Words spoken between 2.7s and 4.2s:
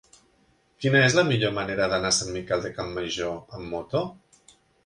Campmajor amb moto?